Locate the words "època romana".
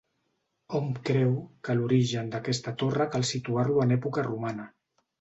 4.01-4.71